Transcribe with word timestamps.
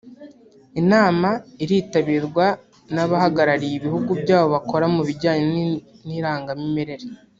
Inama 0.81 1.29
iritabirwa 1.63 2.45
n’abahagarariye 2.93 3.73
ibihugu 3.77 4.11
byabo 4.21 4.47
bakora 4.55 4.85
mu 4.95 5.01
bijyanye 5.07 5.47
n’irangamimere 6.05 6.95